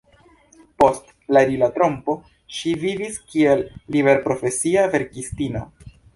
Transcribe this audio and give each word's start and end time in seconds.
Post 0.83 1.11
la 1.37 1.43
rilatrompo 1.49 2.15
ŝi 2.61 2.73
vivis 2.85 3.21
kiel 3.35 3.63
liberprofesia 3.99 4.89
verkistino. 4.97 5.65